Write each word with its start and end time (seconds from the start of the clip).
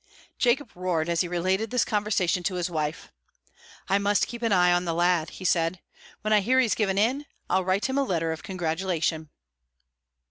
Jacob 0.39 0.71
roared 0.73 1.07
as 1.09 1.21
he 1.21 1.27
related 1.27 1.69
this 1.69 1.85
conversation 1.85 2.41
to 2.41 2.55
his 2.55 2.71
wife. 2.71 3.11
"I 3.87 3.99
must 3.99 4.25
keep 4.25 4.41
an 4.41 4.51
eye 4.51 4.71
on 4.73 4.83
the 4.85 4.95
lad," 4.95 5.29
he 5.37 5.45
said. 5.45 5.79
"When 6.21 6.33
I 6.33 6.39
hear 6.39 6.59
he's 6.59 6.73
given 6.73 6.97
in, 6.97 7.27
I'll 7.51 7.63
write 7.63 7.85
him 7.87 7.99
a 7.99 8.03
letter 8.03 8.31
of 8.31 8.41
congratulation." 8.41 9.29